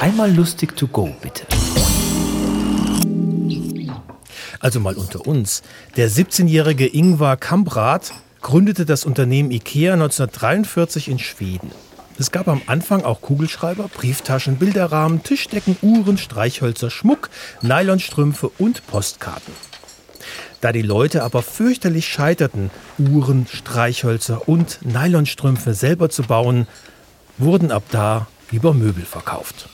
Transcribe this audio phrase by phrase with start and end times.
[0.00, 1.46] Einmal lustig to go, bitte.
[4.60, 5.62] Also mal unter uns.
[5.96, 8.12] Der 17-jährige Ingvar Kamprad
[8.42, 11.70] gründete das Unternehmen IKEA 1943 in Schweden.
[12.18, 17.30] Es gab am Anfang auch Kugelschreiber, Brieftaschen, Bilderrahmen, Tischdecken, Uhren, Streichhölzer, Schmuck,
[17.62, 19.54] Nylonstrümpfe und Postkarten.
[20.60, 26.66] Da die Leute aber fürchterlich scheiterten, Uhren, Streichhölzer und Nylonstrümpfe selber zu bauen,
[27.38, 29.68] wurden ab da lieber Möbel verkauft.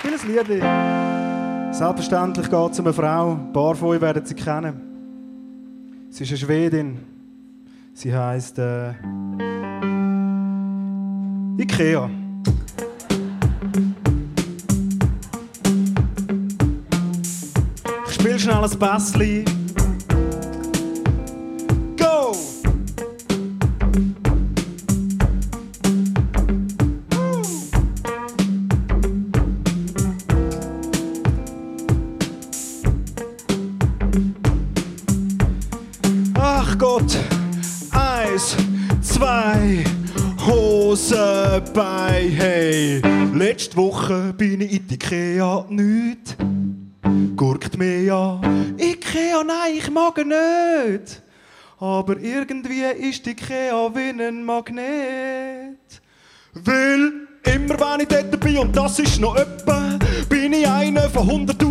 [0.00, 1.74] Spiel ein Lied.
[1.74, 3.32] Selbstverständlich geht es um eine Frau.
[3.32, 6.08] Ein paar von euch werden sie kennen.
[6.08, 6.98] Sie ist eine Schwedin.
[7.92, 8.92] Sie heißt äh,
[11.58, 12.08] Ikea.
[18.06, 19.44] Ich spiele schnell ein Bassli.
[36.80, 37.14] Gott,
[37.90, 38.56] eins,
[39.02, 39.84] zwei,
[40.46, 43.02] Hose bei, hey.
[43.34, 46.38] Letzte Woche bin ich in die Ikea nicht.
[47.36, 48.40] Gurkt mir ja,
[48.78, 51.22] Ikea, nein, ich mag nicht.
[51.80, 56.00] Aber irgendwie ist die Ikea wie ein Magnet.
[56.54, 57.12] Weil
[57.44, 59.98] immer wenn ich dort bin, und das ist noch öppe,
[60.30, 61.69] bin ich einer von 100.000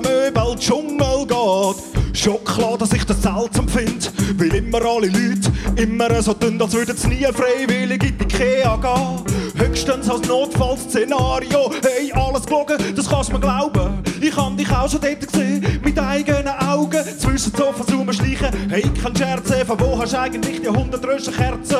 [0.00, 2.16] Möbeldschungel geht.
[2.16, 4.06] Schon klar, dass ich das seltsam finde,
[4.36, 8.76] weil immer alle Leute immer so tun, als würden sie nie freiwillig in die Ikea
[8.76, 9.24] gehen.
[9.56, 11.72] Höchstens als Notfallszenario.
[11.82, 14.02] Hey, alles gelogen, das kannst du mir glauben.
[14.22, 17.02] Ich hab dich auch schon dort gesehen, mit eigenen Augen.
[17.18, 18.68] Zwischen Sofas rumschleichen.
[18.68, 21.78] Hey, kein Scherz, von wo hast du eigentlich die 100 Röschenkerzen?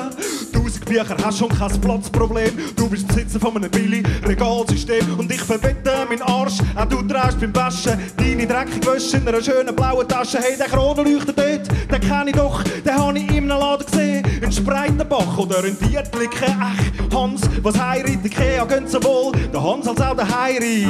[0.53, 2.51] Tausend Bücher hast schon kein Platzproblem.
[2.77, 5.19] Du bist Besitzer von einem Billig-Regalsystem.
[5.19, 9.43] Und ich verwette meinen Arsch, auch du trägst beim Waschen deine dreckige Wäsche in einer
[9.43, 10.39] schönen blauen Tasche.
[10.39, 14.25] Hey, der Kronenleuchter dort, den kenn ich doch, den hab ich in einem Laden gesehen.
[14.41, 16.57] In Spreitenbach oder in Dietliken.
[16.59, 20.87] Ach, Hans, was heirat Ikea, gönnt sowohl der Hans als auch der Heiri.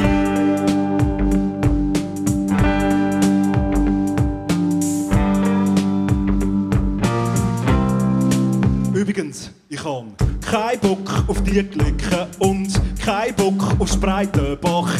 [9.81, 10.07] Ich habe
[10.45, 12.69] keinen Bock auf Dietliken und
[13.03, 14.93] keinen Bock auf Spreitenbach.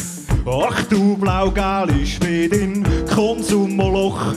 [0.45, 2.83] Ach du blau-gelbe Schwedin,
[3.13, 4.33] Konsummoloch.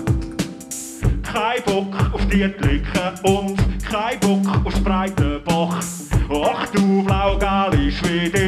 [1.23, 3.57] Kein Bock auf Dietliken und
[3.91, 5.81] kein Bock auf Spreitenbach.
[6.29, 8.44] Ach du blau-gelbe Schwedin,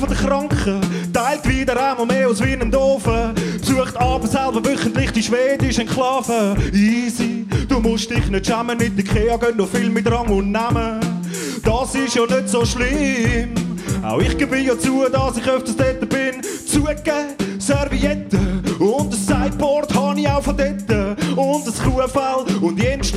[0.00, 0.80] von den Kranken.
[1.12, 3.34] Teilt wieder einmal mehr aus wie ein Doofen.
[3.60, 6.56] Besucht aber selber wöchentlich die schwedische Enklave.
[6.72, 11.00] Easy, du musst dich nicht schämen, nicht Ikea gehen noch viel mit Rang und Namen.
[11.62, 13.54] Das ist ja nicht so schlimm.
[14.02, 16.40] Auch ich gebe ja zu, dass ich öfters dort bin.
[16.66, 20.89] Zugegeben, Servietten und ein Sideboard habe ich auch von dort.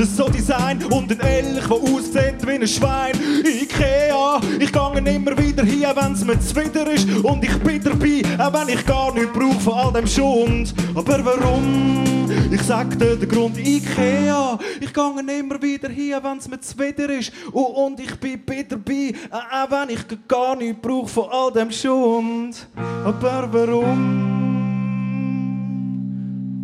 [0.03, 3.13] Jenstes so Design und ein Elch, der aussieht wie ein Schwein.
[3.43, 7.07] Ikea, ich gehe immer wieder hier, wenn's mir zuwider ist.
[7.23, 10.73] Und ich bin dabei, auch wenn ich gar nichts brauche von all dem Schund.
[10.93, 12.27] Aber warum?
[12.51, 14.59] Ich sag dir den Grund, Ikea.
[14.81, 17.31] Ich gehe immer wieder hier, wenn's mir zuwider ist.
[17.51, 22.67] Und, ich bin bei dabei, auch wenn ich gar nichts brauche von all dem Schund.
[23.05, 24.33] Aber warum?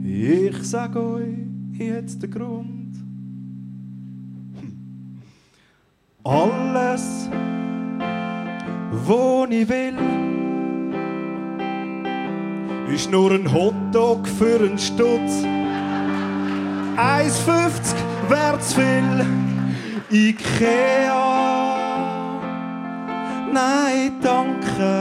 [0.03, 1.37] Ich sag euch
[1.77, 2.98] jetzt den Grund.
[6.29, 7.27] Alles,
[9.07, 9.97] wo ich will,
[12.93, 15.43] ist nur ein Hotdog für einen Stutz.
[16.97, 17.95] 1,50
[18.29, 19.25] wär zu viel
[20.11, 21.79] Ikea.
[23.51, 24.91] Nein, danke.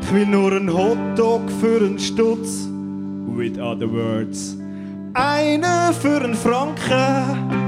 [0.00, 2.66] Ich will nur einen Hotdog für einen Stutz.
[3.26, 4.56] With other words.
[5.12, 7.67] Einen für einen Franken.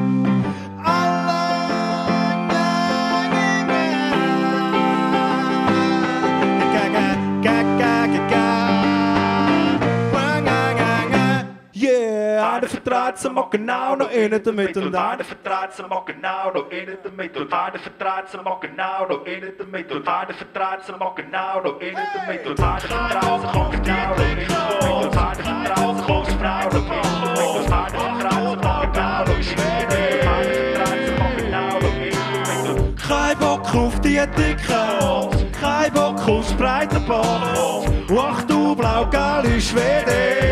[13.21, 16.99] Vertreibt sie mal genau noch innen damit und einer vertreibt sie mal genau noch innen
[17.03, 21.13] damit und einer vertreibt sie mal genau noch innen damit und einer vertreibt sie mal
[21.15, 25.31] genau noch innen damit und einer vertreibt sie mal genau noch innen damit und einer
[25.31, 30.01] vertreibt sie mal genau noch innen damit und einer vertreibt sie mal genau noch Schwede
[30.01, 34.83] und einer vertreibt sie mal genau noch innen damit und kein Bock auf die Dicke,
[35.61, 40.50] kein Bock aufs breite Bach, ach du blau-gelbe Schwede.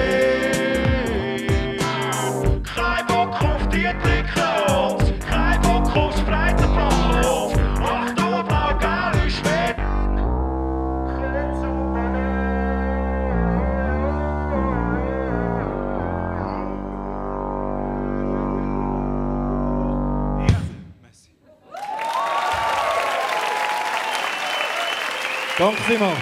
[25.59, 26.19] Danke vielmals.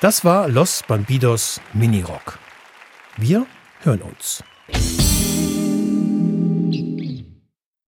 [0.00, 2.38] Das war Los Bandidos Mini Rock.
[3.16, 3.46] Wir
[3.82, 4.42] hören uns.